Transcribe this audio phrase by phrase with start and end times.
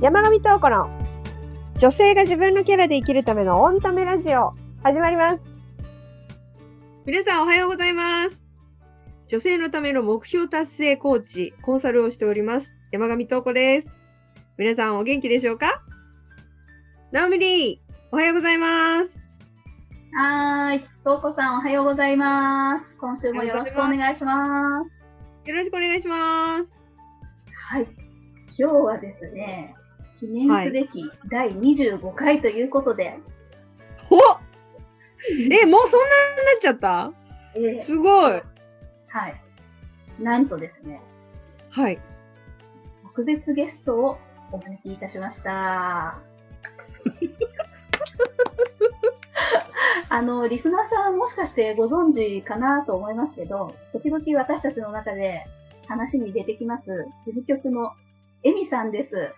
[0.00, 0.88] 山上東子の
[1.78, 5.40] 女性が自分のキャラで生きるためのオンタメラジオ始まります。
[7.04, 8.48] 皆さんおはようございます。
[9.28, 12.74] 女性のための目標達成コーチ、コンサルをしております。
[12.90, 13.94] 山上東子です。
[14.56, 15.82] 皆さんお元気でしょうか？
[17.12, 17.78] ナオミリー、
[18.10, 19.18] おはようございます。
[20.14, 20.84] はーい。
[21.04, 22.84] とうこさん、おはようございます。
[22.98, 24.82] 今週もよろしくお願いしま
[25.44, 25.50] す。
[25.50, 26.78] よろしくお願いします。
[27.68, 27.86] はい。
[28.58, 29.74] 今日はですね、
[30.20, 33.18] 記念すべき第25回ということで、
[34.10, 34.18] お
[35.50, 37.12] え、もうそんなになっちゃった？
[37.54, 38.32] えーすごい。
[38.32, 39.42] はい。
[40.20, 41.00] なんとですね、
[41.70, 41.98] はい。
[43.02, 44.18] 特別ゲストを
[44.52, 46.18] お招きいたしました。
[50.12, 55.44] あの、リスナーさんもしかしてご存知かなと思いますけど、時々私たちの中で
[55.88, 56.84] 話に出てきます、
[57.24, 57.92] 事務局の
[58.42, 59.32] エミさんです。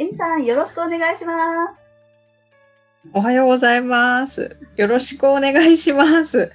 [0.00, 1.34] エミさん、よろしくお願いしま
[1.68, 3.10] す。
[3.12, 4.56] おはようございます。
[4.76, 6.50] よろしくお願いします。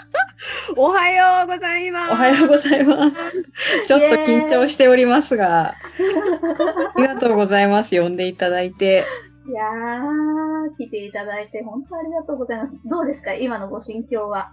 [0.76, 2.12] おはようございます。
[2.12, 3.42] おはようございます。
[3.86, 5.74] ちょっと緊張しておりますが、あ
[6.98, 7.98] りがとうございます。
[7.98, 9.06] 呼んでいただいて。
[9.48, 12.72] いやー、来ていただいて本当ありがとうございます。
[12.84, 14.52] どうですか今のご心境は？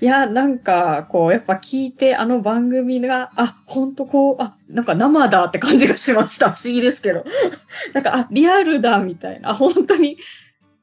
[0.00, 6.50] いや、なんか、こう、やっぱ聞いて、あの番組が、あ、ほんとこう、あ、なんか生だって感じがしました。
[6.52, 7.24] 不思議ですけど。
[7.94, 10.16] なんか、あ、リアルだみたいな、あ本当に、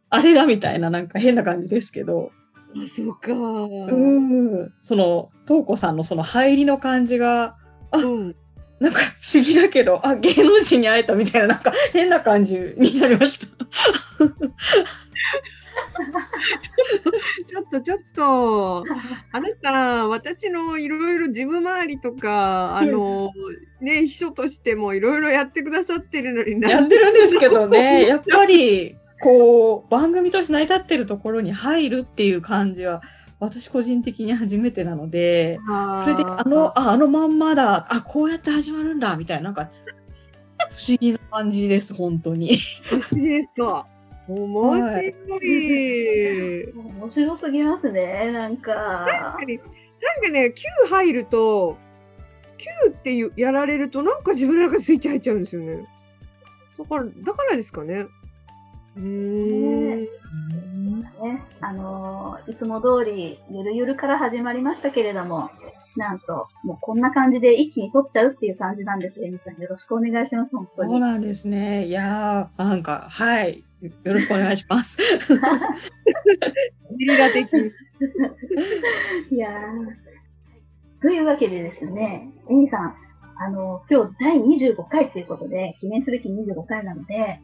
[0.09, 2.31] あれだみたいな、なんか変な感じですけど。
[2.75, 3.31] あ、そうか。
[3.33, 4.73] うん。
[4.81, 7.55] その、とうこさんのその入りの感じが、
[7.93, 8.35] うん。
[8.79, 13.47] なんか不思議だけど、あ、芸能人に会えたみたいな、なんか変な感じになりました。
[17.45, 18.85] ちょっとちょっと、
[19.31, 23.31] あなた、私のいろいろ事務周りとか、あの、
[23.81, 26.69] ね、秘書としてもいろいろやってくださってるのにな。
[26.69, 33.01] やってるんですけどね、やっぱり、こう、番組として成り立ってるところに入るっていう感じは、
[33.39, 35.59] 私個人的に初めてなので、
[36.03, 39.69] それで、あの、あ、あのまんまだ、あ、こうやって始まるんだ、みたいな、なんか、
[40.69, 42.47] 不思議な感じです、本当に。
[42.47, 43.87] ですか。
[44.27, 46.73] 面白い。
[46.73, 49.45] 面白すぎますね、なん確かか。
[49.45, 49.69] に、確
[50.23, 51.77] かね、Q 入ると、
[52.57, 55.85] Q っていうやられると、なんか自分の中でスイッチ入っちゃうんですよね。
[56.77, 58.05] だから、だからですかね。
[58.97, 59.87] うーん。
[60.01, 60.07] ね
[61.61, 65.49] あのーいつも通り、ゆるゆるから始まりましたけれども、
[65.95, 69.23] なんと、もうこんな感じで一気に撮っちゃうっていう感じなんです。
[69.23, 70.91] エミさん、よろしくお願いします、本当に。
[70.91, 71.85] そうなんですね。
[71.85, 73.63] いやー、なんか、はい。
[73.81, 74.97] よろしくお願いします。
[76.97, 77.71] ゲリラ的に。
[79.29, 80.07] いやー
[81.01, 82.95] というわけでですね、エミさん、
[83.39, 87.39] あのー今日第25回ということで、記念すべき25回なので、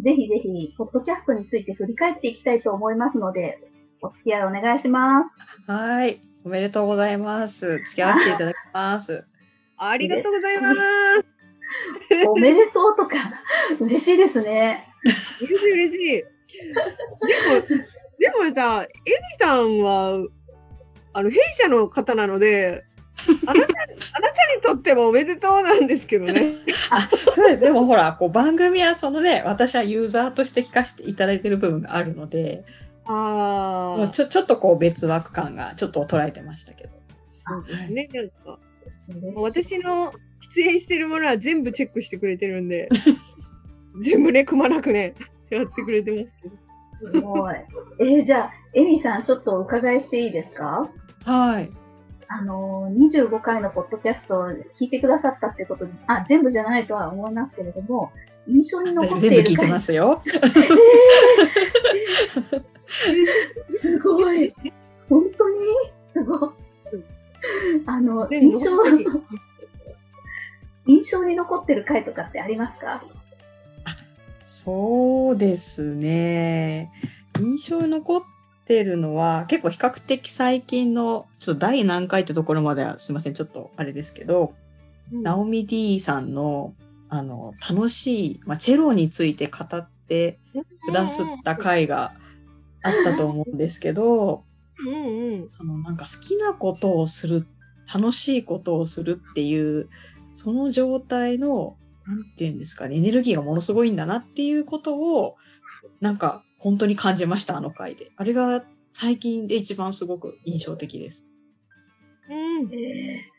[0.00, 3.58] ぜひぜひ、ポッドキャストについて振り返っていきたいと思いますので、
[4.00, 5.22] お付き合いお願いしま
[5.66, 5.70] す。
[5.70, 6.20] はい。
[6.44, 7.78] おめでとうございます。
[7.84, 9.24] 付き合わせていただきます。
[9.76, 10.80] ありがとうございます。
[12.28, 13.16] おめでとうとか、
[13.80, 14.88] 嬉しいですね。
[15.04, 16.24] 嬉しい嬉しい。
[18.18, 18.92] でも、でもさ、エミ
[19.38, 20.26] さんは、
[21.12, 22.84] あの、弊社の方なので、
[23.46, 23.72] あなた、
[24.14, 26.56] あなたにとってもおめでとうなんですけどね。
[27.34, 32.64] そうですでもほら、こう番組はそのね、私はユーザーとして聞かせていただいてる部分があるので、
[33.06, 36.90] もうああ、ちょちょっとこう別枠感がちょっと捉えてましたけど。
[37.28, 38.08] そうですね。
[38.12, 38.58] なんか、
[39.36, 40.12] 私の
[40.54, 42.88] 出演してるものは全部チェックしてくれてるんで、
[44.02, 45.14] 全部ね、くまなくね、
[45.50, 46.56] やってくれてますけど。
[47.12, 47.54] すごい。
[48.00, 50.88] えーじゃあ、エミさん、ちょっとお伺いしていいですか？
[51.24, 51.70] はい。
[52.28, 58.10] あのー、25回のポッドキャストを聞いてくださったってことに、あ、全部じゃないとは思いますけれども、
[58.48, 60.22] 印象に残っている全部聞いてますよ。
[63.68, 64.54] すごい。
[65.08, 65.56] 本当に？
[66.14, 66.50] すごい。
[67.86, 68.70] あの、印象、
[70.86, 73.02] 印象に残ってる回とかってありますか？
[74.44, 76.92] そうですね。
[77.40, 78.22] 印象に残っ
[78.66, 84.54] てるのは、結構比較的最近の、ちょっと第何回ってところまではすいません、ちょっとあれですけど、
[85.10, 86.74] ナオミ D さんの、
[87.08, 90.38] あの、楽しい、まあ、チェロについて語って
[90.86, 92.12] くださった回が
[92.82, 94.44] あったと思うんですけど、
[94.78, 95.48] うんうん。
[95.48, 97.46] そのなんか好きなことをする、
[97.92, 99.88] 楽しいことをするっていう、
[100.32, 105.36] その状態の、なんていうんですかね、エネルギーがものすごいんだなっていうことを、
[106.00, 108.12] なんか本当に感じました、あの回で。
[108.16, 111.26] あれが最近で一番すごく印象的です。
[112.30, 112.72] うん。
[112.74, 113.30] え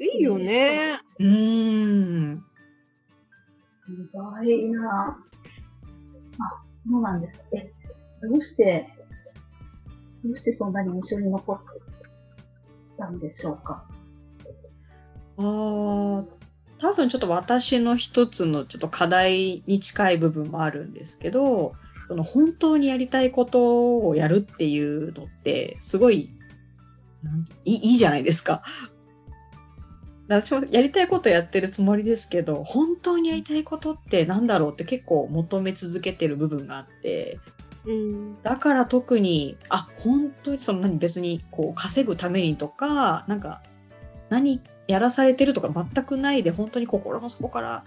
[0.00, 1.00] いいよね。
[1.18, 2.44] うーん。
[4.12, 5.18] ごいな
[6.38, 7.40] あ、そうなんです。
[7.52, 7.72] え、
[8.22, 8.86] どうして、
[10.24, 11.58] どうしてそんなに印象に残っ
[12.96, 13.88] たんでしょうか？
[15.38, 16.37] あー
[16.78, 21.74] 多分ちょっと私の一つのちょっと課題に近い部分もあるんですけど
[22.06, 26.30] その本当にやりたいことをやるっていうのってすごい
[27.64, 28.62] いいじゃないですか。
[30.28, 37.38] 私もやりたいことやってるつもりですけど本当にやりたいことってなんだろうって結構求め続けてる部分があって
[37.86, 38.42] うん。
[38.42, 43.62] だから特にあ本当にその何別にこう稼ぐためにとかなんか
[44.28, 47.84] 何やらされてるとか全くないで本当に心の底から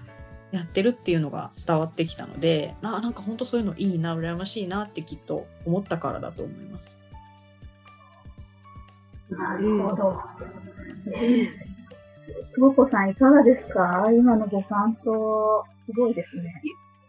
[0.51, 6.98] やってるっていうのが伝わってきたのでななんか本当そういうのいいな羨ましいなってきっと思ったからだと思います。
[9.30, 10.21] なるほど。
[12.53, 14.04] ともこさんいかがですか？
[14.12, 16.62] 今のご感想、すごいですね。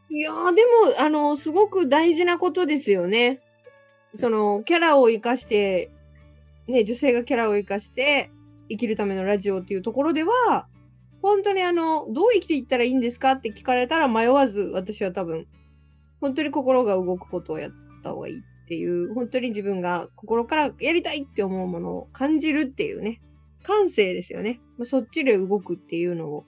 [0.08, 3.40] いやーでも、あの、すごく大事なことですよね。
[4.14, 5.90] その、キャラを生かして、
[6.68, 8.30] ね、女性がキャラを生かして
[8.72, 10.66] 生きるためのラジオっていうところでは、
[11.20, 15.46] 本当にあの、どう生きていったらいいんですかって聞かれたら迷わず、私は多分、
[16.20, 17.72] 本当に心が動くことをやっ
[18.02, 23.20] た方がいいっていう、本当に自分が心からやりたいって思うものを感じるっていうね、
[23.62, 24.60] 感性ですよね。
[24.78, 26.44] まそっちで動くっていうのを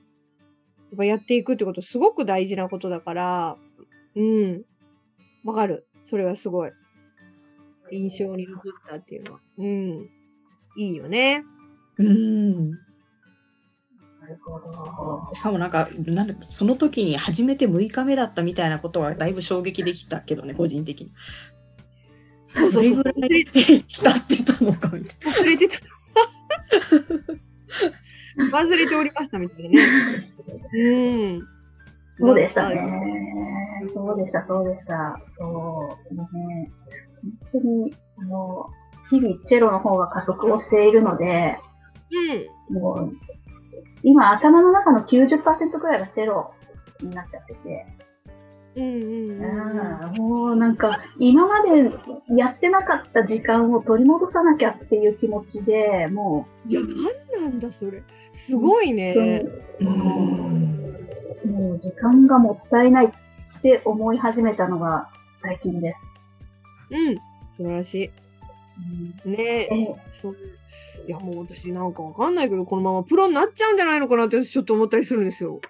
[0.91, 3.57] やっぱやっていくってことすごく大事なことだから、
[4.17, 4.63] うん。
[5.45, 5.89] わかる。
[6.03, 6.73] それはすごい。
[7.93, 9.41] 印象に残ったっていうのは。
[9.59, 10.11] うん。
[10.77, 11.45] いいよね。
[11.99, 12.79] うんな
[14.29, 15.35] るほど。
[15.35, 21.13] しかもなんかなんだその時に初めて6日目だったみたいなことはだいぶ衝撃できたけどね個人的に。
[22.73, 23.47] それぐらい
[23.87, 25.77] 浸ってたのかみたい忘れてた。
[28.57, 30.31] 忘れておりましたみたいなね。
[30.73, 30.91] う
[31.39, 31.49] ん。
[32.19, 32.77] そうでしたね。
[33.93, 35.21] そうでした、そうでした。
[35.39, 36.71] そうね、
[37.51, 38.67] 本当に、あの、
[39.11, 41.59] 日々チェロの方が加速をしているので、
[42.11, 42.75] うん。
[42.75, 43.13] もう、
[44.03, 46.53] 今頭の中の90%くらいがチェロ
[47.01, 47.87] になっちゃってて、
[48.77, 49.45] うんうんうん
[50.09, 51.91] うんもうなんか、今まで
[52.37, 58.03] やってなかった時間を取り戻さなきゃっていう気持ちで、もいや、なんなんだそれ。
[58.33, 59.15] すごいね。
[59.81, 59.91] な。
[59.91, 65.09] う、もう時間がもったいないって思い始めたのが
[65.43, 65.95] 最近で
[66.91, 66.95] す。
[66.95, 67.15] うん。
[67.57, 68.11] 素晴らしい。
[69.25, 69.69] ねえ。
[69.73, 70.37] えそう。
[71.07, 75.61] いや、もう私なんかわかんないけど、このままプロになっちゃうんじゃないのかなって私ちょっと思ったりするんですよ。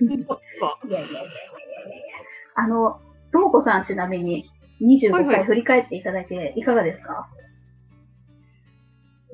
[0.00, 0.40] なんか
[0.86, 1.30] いやいやいやいやいや
[2.56, 3.00] あの、
[3.32, 7.28] ともこさんちなみに25はいはい回振り返っていただいていかがですか、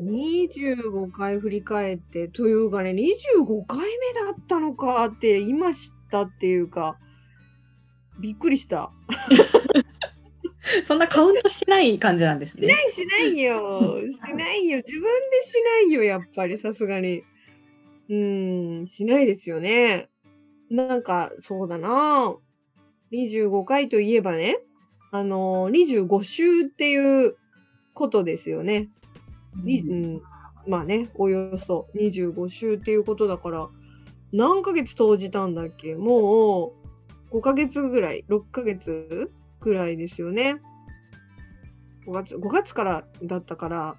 [0.02, 3.84] 25回振り返って、というかね、25回目
[4.26, 6.98] だったのかって今知ったっていうか、
[8.20, 8.90] びっくりした。
[10.84, 12.74] そんなカウントしてない感じなんですね。
[12.92, 14.00] しないよ。
[14.10, 14.78] しないよ。
[14.86, 17.22] 自分でしないよ、やっぱり、さすがに。
[18.08, 20.08] うーん、しないですよね。
[20.68, 22.36] なんか、そうだな。
[23.12, 24.58] 25回といえばね、
[25.10, 27.36] あのー、25週っていう
[27.94, 28.88] ことですよね。
[29.64, 30.22] にうん、
[30.66, 33.68] まあね、およそ25週っていうことだから、
[34.32, 35.96] 何ヶ月投じたんだっけ？
[35.96, 36.74] も
[37.32, 40.56] う5ヶ月ぐらい、6ヶ月ぐらいですよね。
[42.06, 43.96] 5月、5月からだったから、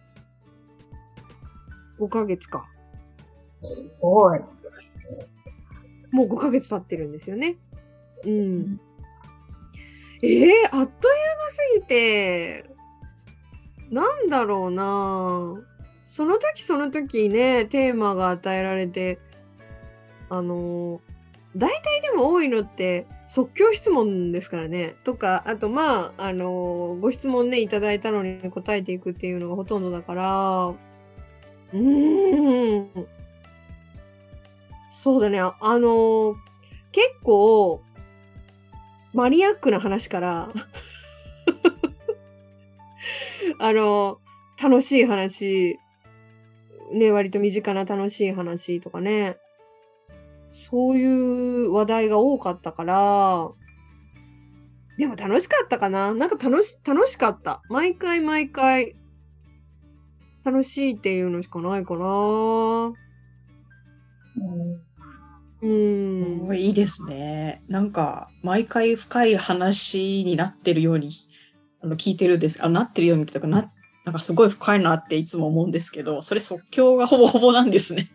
[2.00, 2.66] 5ヶ月か。
[3.62, 4.40] すごい。
[6.12, 7.58] もう5ヶ月経ってるんですよね。
[8.26, 8.80] うん。
[10.24, 12.66] ええあっという間すぎて、
[13.90, 15.64] なんだろうな
[16.06, 19.20] その時その時ね、テーマが与えられて、
[20.30, 21.12] あのー
[21.56, 24.96] 大体でも多いのって即興質問ですからね。
[25.06, 33.08] とか、あとまあ、あのーご質問ね、いただいたのに答えていくっていうのがほとんどだから、うーん。
[34.92, 35.40] そうだね。
[35.40, 36.36] あのー
[36.92, 37.82] 結構、
[39.14, 40.52] マニアックな話から、
[43.60, 45.80] あのー楽しい話、
[46.92, 49.38] ね、割と身近な楽しい話とかね、
[50.72, 53.50] そういう話題が多かったから、
[54.98, 57.62] でも楽しかったかななんか楽し、楽しかった。
[57.70, 58.96] 毎回毎回、
[60.46, 62.94] 楽しいっていうのしかないかな
[65.64, 66.12] うん
[66.50, 66.56] うん。
[66.58, 67.62] いいですね。
[67.68, 71.10] なんか、毎回深い話になってるように、
[71.82, 72.64] あの、聞いてるんです。
[72.64, 73.72] あ、なってるようにとか、な、
[74.06, 78.10] なんかすごい深いなっていつも思うんですけど、それ即興がほぼほぼなんですね。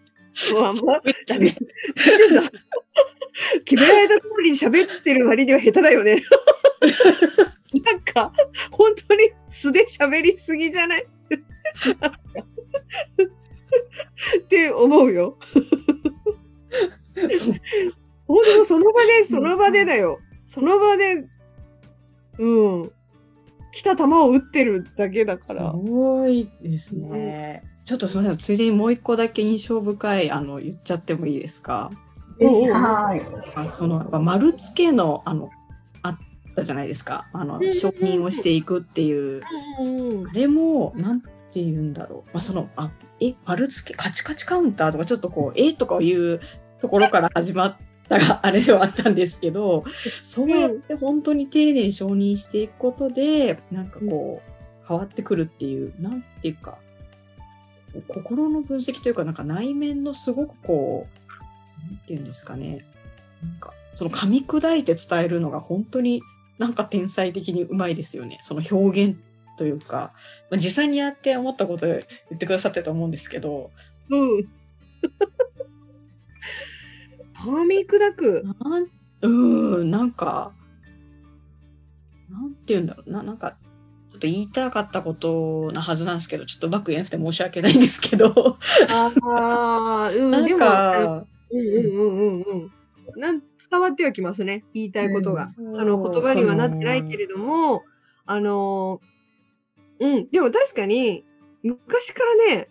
[0.52, 1.56] うわ、まですね。
[3.64, 6.22] 決められた通りに喋ってる割には下手だよね。
[7.84, 8.32] なんか、
[8.70, 11.06] 本当に素で喋りすぎじゃない？
[14.38, 15.36] って思うよ。
[18.26, 20.20] 本当その場で、その場でだよ。
[20.46, 21.24] その場で、
[22.38, 22.50] う
[22.84, 22.90] ん。
[23.72, 25.72] 来た球を打ってるだけだから。
[25.72, 27.62] すごいですね。
[27.86, 31.90] ちょっとすみません、ついでにもう一個だけ印象深い、あの、言っちゃってもいいですか？
[32.38, 33.22] はい。
[33.54, 35.50] あその、丸付けの、あの、
[36.02, 36.18] あっ
[36.56, 37.28] たじゃないですか。
[37.32, 39.40] あの、承認をしていくっていう。
[40.28, 42.30] あれも、なんて言うんだろう。
[42.32, 42.90] まあ、その、あ、
[43.20, 45.72] え、丸付け、カチカチカウンターとか、ちょっとこう、え？
[45.72, 46.40] とかいう
[46.80, 47.76] ところから始まっ
[48.08, 49.84] たあれではあったんですけど、
[50.22, 56.78] そうやって本当に丁寧に承認していくことで、なんかこう、変わってくるっていう、なんていうか、
[58.08, 62.84] 心の分析というか、なんか内面のすごくこう、なんていうんですかね、
[63.42, 66.22] なんか、その噛み砕いて伝えるのが本当に
[66.58, 68.38] なんか天才的にうまいですよね。
[68.42, 69.16] その表現
[69.56, 70.12] というか、
[70.50, 72.00] まあ、実際にやって思ったこと言
[72.34, 73.70] ってくださってると思うんですけど、
[74.10, 74.48] うん。
[77.34, 78.44] 噛み砕く。
[78.64, 78.88] なん
[79.22, 79.28] う
[79.84, 80.52] ん、なんか、
[82.30, 83.56] なんて言うんだろうな、なんか、
[84.16, 88.56] ちょっと言いたかったことなはずなんですけど、ちょっとうまく言えなくて申し訳ないんですけど。
[88.90, 93.20] ああ、うん、なんか、うんうんうんうんうん。
[93.20, 95.48] なん伝わってはきますね、言いたいことが。
[95.58, 97.82] うん、あの言葉にはなってないけれども、
[98.24, 99.02] あの、
[100.00, 101.24] うん、でも確かに、
[101.62, 102.68] 昔からね、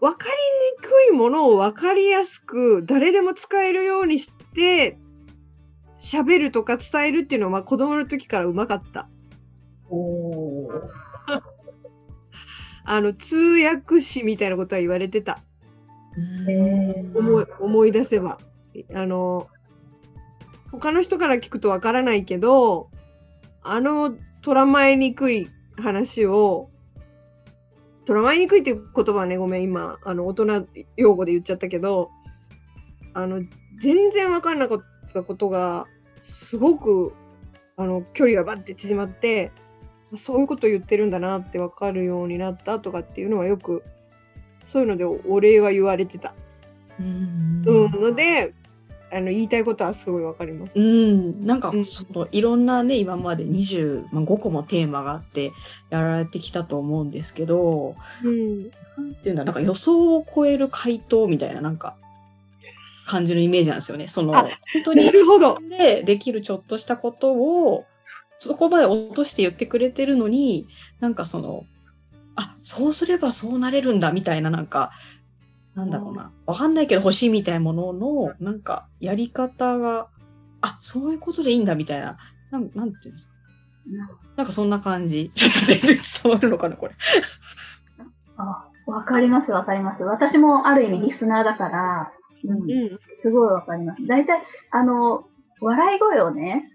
[0.00, 4.96] 分かりにくいものを分かりやすく誰でも使えるようにして
[6.00, 9.08] 喋るとか伝えるっていうのは、まあ、子供の時からうまかった。
[9.90, 10.68] お
[12.84, 15.38] あの通訳士みたいなことは言われてた。
[17.14, 18.38] 思い思い出せば。
[18.94, 19.48] あの
[20.70, 22.90] 他の人から聞くとわからないけど
[23.62, 26.70] あの捉まえにくい話を
[28.08, 30.66] 捉まえにくいっていう言葉はね、ごめん、今、あの、大人
[30.96, 32.10] 用語で言っちゃったけど、
[33.12, 33.42] あの、
[33.82, 34.78] 全然分かんなかっ
[35.12, 35.84] たことが、
[36.22, 37.12] すごく、
[37.76, 39.52] あの、距離がバッて縮まって、
[40.16, 43.82] そういうこと言ってるんだなって分かるようになったとかっていうのはよく、
[44.64, 46.34] そういうのでお礼は言われてた。
[46.98, 48.54] うん、ので、
[49.10, 50.72] あの言いたいことはすごいわかります。
[50.74, 55.52] うん、なんか、そのいろんなね今まで25個もテーマがあって
[55.90, 58.68] やられてきたと思うんですけど、うん、な
[59.02, 61.96] んていうんだなんか予想を超える回答みたいななんか
[63.06, 64.08] 感じのイメージなんですよね。
[64.08, 64.50] その本
[64.84, 65.10] 当に
[65.70, 67.86] でできるちょっとしたことを
[68.38, 70.68] そこまで落として言ってくれてるのに
[71.00, 71.64] なんかその
[72.36, 74.92] あそうすればそうなれるんだみたいななんか
[75.74, 80.08] なんだろうな、わかんないけど欲しいみたいなものの、なんか、やり方が、
[80.60, 82.16] あ、そういうことでいいんだみたいな、
[82.50, 83.34] なん、なんていうんですか？
[84.36, 85.30] なんかそんな感じ。
[85.36, 86.94] ちょっと全然伝わるのかな、これ。
[88.38, 90.02] あ、わかります、わかります。
[90.02, 94.04] 私もある意味リスナーだから、うん、うん、すごいわかります。
[94.04, 94.42] 大体、
[94.72, 95.28] あの、
[95.60, 96.72] 笑い声をね、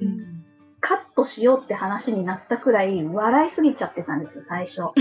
[0.00, 0.39] うん、
[0.80, 4.80] カットしようって話になったくらい、笑いすぎちゃってたんですよ、最初。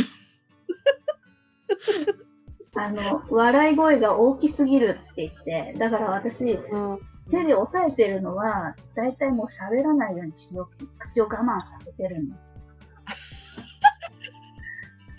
[2.76, 7.00] あの、笑い声が大きすぎるって言って、だから私、うん、
[7.32, 12.30] 手で押さえてるのは、だいたいもう喋らないようにしよう、口を我慢させてるん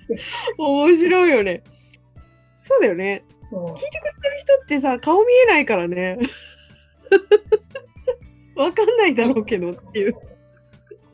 [0.08, 0.24] です。
[0.58, 1.62] 面白いよね。
[2.62, 3.24] そうだよね。
[3.50, 6.18] そう聞いてくれてる人ってさ、顔見えないからね。
[8.56, 10.14] わかんないだろうけどっていう。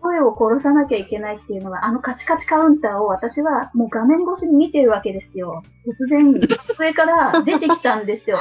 [0.06, 5.62] 声を殺さなきゃいけないっていうのは、あのカチカチカウンターを私はもう画面越しに見てるわけですよ。
[5.84, 6.32] 突然、
[6.78, 8.38] 上から出てきたんですよ。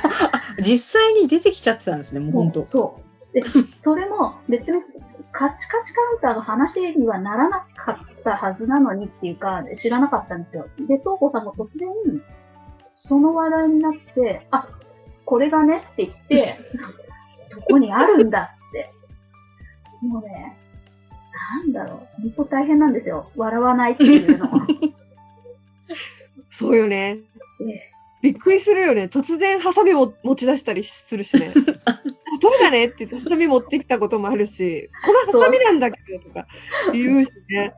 [0.60, 2.66] 実際に出てきちゃってたんですね、もう本当。
[2.66, 2.96] そ
[3.32, 3.34] う。
[3.34, 3.42] で、
[3.82, 4.82] それも別に
[5.32, 10.66] カチカチカウンターの話にはならなかったはずなのにっていうか、知らなかったんですよ。
[10.78, 11.88] で、東子さんも突然、
[12.92, 14.68] その話題になって、あ、
[15.24, 16.46] これがねって言って、
[17.48, 18.92] そこにあるんだって。
[20.02, 20.56] もうね、
[21.64, 23.30] なんだろう、本当大変なんですよ。
[23.36, 24.66] 笑わないっていうのは。
[26.50, 27.20] そうよね。
[28.20, 29.04] びっくりするよね。
[29.04, 31.52] 突然ハサミも持ち出したりするしね。
[32.40, 36.46] どうだねって言ってハサミ持ってきたこともあるし、このハサミなんだけどとか
[36.92, 37.74] 言うしね。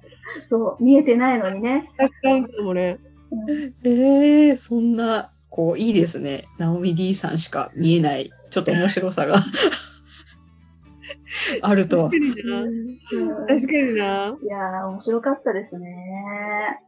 [0.49, 1.91] そう、見えてないのにね。
[2.63, 2.99] もね。
[3.85, 6.45] えー、そんな、こう、いいですね。
[6.59, 9.43] ナオミ D さんしか見えない、ちょっと面白さが。
[11.63, 12.09] あると。
[12.09, 13.47] 確かにな。
[13.47, 14.39] 確かにな。
[14.43, 16.81] いやー、面白かったですね。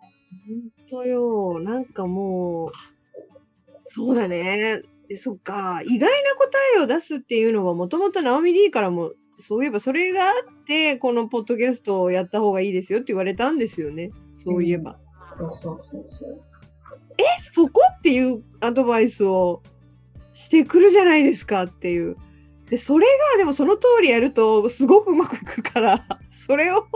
[0.46, 1.61] 本当よ。
[1.61, 2.72] なんかもう、
[3.84, 4.82] そうだね。
[5.08, 14.11] でそっか、意外な答えを出すっていうのは、もともとナオミ D からも、そういえばそれがあって、このポッドキャストをやった方がいいですよって言われたんですよね。
[14.37, 14.99] そういえば。
[15.32, 16.40] うん、そうそうそうそう。
[17.18, 19.62] え、そこっていうアドバイスを
[20.32, 22.16] してくるじゃないですかっていう。
[22.72, 26.06] で、それがでもその通りやるとすごくうまくいくから、
[26.46, 26.86] それを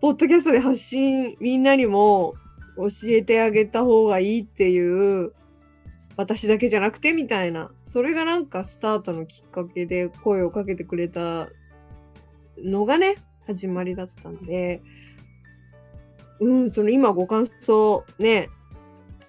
[0.00, 2.34] ポッドキャストで発信みんなにも
[2.76, 5.32] 教えてあげた方がいいっていう
[6.16, 11.48] 私だけじゃなくてみたいなそれがなんかスタートのきっかけで声をかけてくれた
[12.58, 13.14] のがね
[13.46, 14.82] 始まりだったんで
[16.40, 18.48] うんその今ご感想ね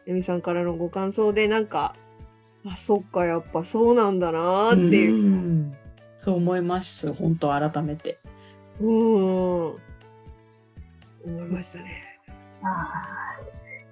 [0.08, 1.96] エミさんからのご感想でなんか
[2.72, 5.76] あそっかやっぱそうなんだなっていう
[6.18, 8.20] そう思います本当改めて
[8.82, 8.92] う
[9.74, 9.88] ん
[11.28, 12.04] 思いましたね。
[12.64, 13.38] あ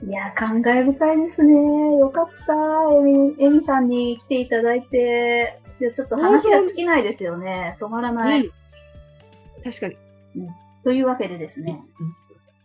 [0.02, 0.06] あ。
[0.06, 1.54] いや、感慨深いですね。
[1.98, 2.54] よかった。
[2.98, 5.60] エミ、エミさんに来ていただいて。
[5.80, 7.78] いや、ちょっと話が尽きないですよね。
[7.80, 8.46] 止まらない。
[8.46, 8.52] うん、
[9.64, 9.96] 確かに、
[10.38, 10.50] うん。
[10.84, 11.82] というわけでですね。
[12.00, 12.08] うん、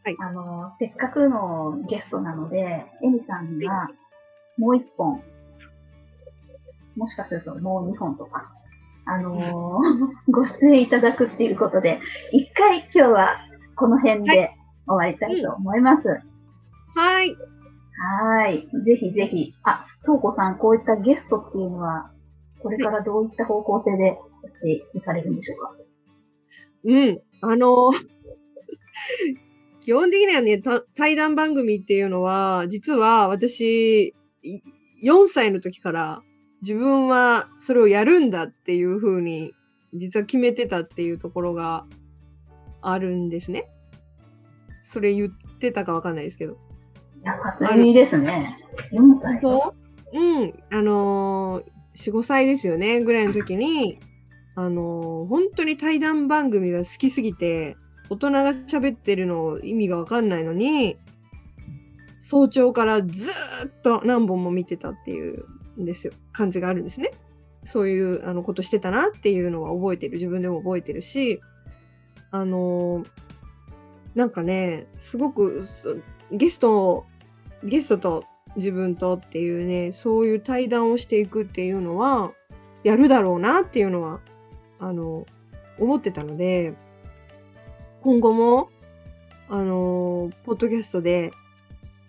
[0.05, 0.17] はい。
[0.21, 3.90] あの、せっかくのゲストなので、エミさんには、
[4.59, 5.23] もう一本、
[6.97, 8.52] もしかするともう二本とか、
[9.06, 9.80] あのー、
[10.30, 12.00] ご出演いただくっていうことで、
[12.32, 13.38] 一回今日は
[13.76, 14.50] この辺で
[14.87, 16.09] 終わりたいと思います。
[16.94, 17.37] はい。
[18.02, 18.68] はい。
[18.85, 19.54] ぜひぜひ。
[19.62, 22.11] あ、とうこさん、こういったゲストっていうのは、
[22.62, 24.16] これからどういった方向性でやっ
[24.61, 25.76] ていかれるんでしょうか？
[26.85, 27.20] うん。
[27.42, 27.90] あの
[29.80, 30.62] 基本的にはね、
[30.94, 34.14] 対談番組っていうのは、実は私、
[35.02, 36.23] 4歳の時から
[36.62, 39.52] 自分はそれをやるんだっていうふうに、
[39.95, 41.87] 実は決めてたっていうところが
[42.83, 43.66] あるんですね。
[44.85, 46.55] それ言ってたかわかんないですけど。
[46.55, 46.57] い
[47.25, 48.59] や、初耳ですね。
[48.92, 49.40] 4歳
[50.12, 50.55] うん。
[50.70, 53.99] あのー、4、5歳ですよね、ぐらいの時に、
[54.57, 57.77] あのー、本当に対談番組が好きすぎて、
[58.11, 60.96] 大人が喋ってるの意味がわかんないのに、
[62.18, 63.35] 早朝からずっ
[63.83, 65.44] と何本も見てたっていう
[65.81, 67.11] んですよ、感じがあるんですね。
[67.66, 70.14] そういうあのことしてたなっていうのは覚えてる。
[70.14, 71.40] 自分でも覚えてるし、
[72.31, 73.07] あのー、
[74.14, 75.66] なんかね、すごく
[76.33, 77.05] ゲスト、
[77.62, 78.25] ゲストと
[78.57, 82.33] 自分とっていうね、そういう対談をしていくっていうのは、
[82.83, 84.21] やるだろうなっていうのは、
[84.79, 85.27] あの、
[85.79, 86.75] 思ってたので、
[88.03, 88.71] 今後も、
[89.49, 91.33] あの、ポッドキャストで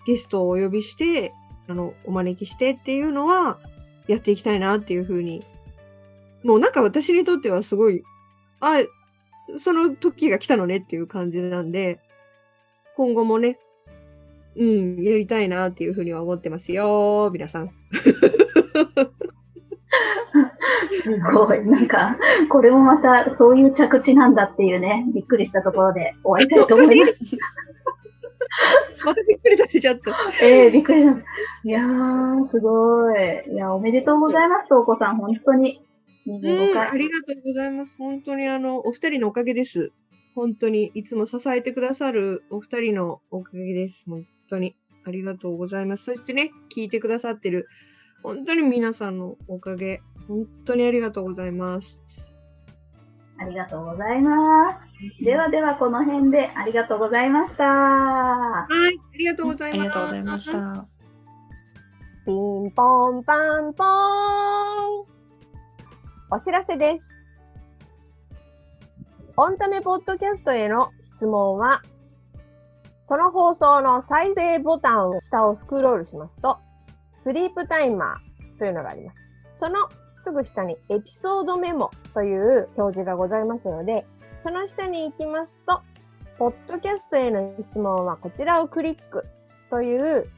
[0.05, 1.33] ゲストをお呼びして、
[1.71, 3.57] あの、お招きしてっていうのは、
[4.07, 5.41] やっていきたいなっていうふうに、
[6.43, 8.03] もうなんか私にとってはすごい、
[8.59, 8.81] あ、
[9.57, 11.99] その時が来たのねっていう感じなんで、
[12.95, 13.57] 今後もね、
[14.57, 17.69] うん、やりたいなっていうふうには思ってますよ、皆さん。
[21.03, 21.65] すごい。
[21.65, 22.17] なんか、
[22.49, 27.37] これもまたそういう着地なんだっていうね、びっくりしたところで終わりたいと思います。
[29.05, 30.11] またびっくりさせちゃった。
[30.41, 31.03] ええー、びっくり。
[31.63, 33.53] いやー、すごい。
[33.53, 35.81] いや、おめでとうございます、お子さん、本当に。
[36.25, 36.91] 25回、うん。
[36.93, 37.95] ありがとうございます。
[37.97, 39.91] 本当にあの、お二人のおかげです。
[40.33, 44.05] 本当にいつも支えてくださるお二人のおかげです。
[44.09, 44.75] 本当に。
[45.03, 46.05] ありがとうございます。
[46.05, 47.67] そしてね、聞いてくださってる、
[48.23, 51.99] 本当に皆さんのおかげ、本当にありがとうございます。
[53.37, 54.77] ありがとうございます。
[55.23, 57.63] ではでは、この辺でありがとうございました。
[57.65, 59.85] はい、ありがとうございました。
[59.85, 61.00] ありがとうございました。
[62.23, 65.05] ピンポンパンポーン。
[66.29, 67.03] お知らせです。
[69.35, 71.81] オンタメポッドキャストへの質問は、
[73.07, 76.59] その放送の再生ボタンを下をスクロールしますと、
[77.23, 79.17] スリープタイマーというのがあります。
[79.55, 84.05] そのすぐ下にエピソードメモという表示がございますので、
[84.43, 85.81] その下に行きますと、
[86.37, 89.25] ポッドキャストへの質問はこちらをクリック
[89.71, 90.29] という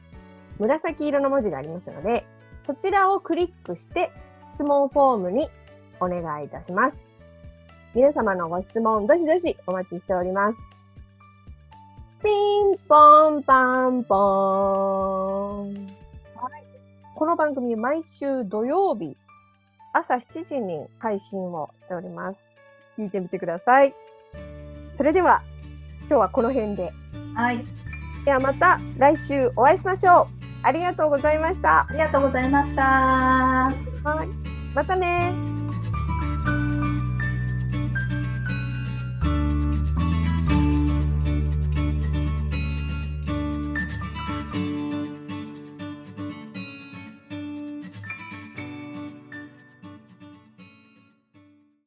[0.58, 2.24] 紫色の文字がありますので、
[2.62, 4.10] そちらをクリックして
[4.54, 5.48] 質問フォームに
[6.00, 7.00] お願いいたします。
[7.94, 10.58] 皆様のご質問、どしどしお待ちしております。
[12.22, 14.18] ピンポンパンポー
[15.66, 15.74] ン。
[16.34, 16.64] はい、
[17.14, 19.16] この番組、毎週土曜日、
[19.92, 22.38] 朝7時に配信をしております。
[22.98, 23.94] 聞いてみてください。
[24.96, 25.42] それでは、
[26.00, 26.92] 今日はこの辺で。
[27.34, 27.64] はい。
[28.24, 30.43] ではまた来週お会いしましょう。
[30.64, 31.80] ありがとうございました。
[31.80, 32.82] ありがとうございました。
[32.82, 34.28] はい。
[34.74, 35.53] またね